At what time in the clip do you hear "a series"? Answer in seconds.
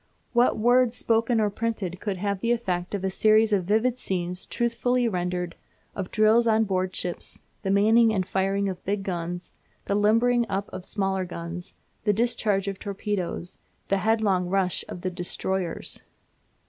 3.03-3.53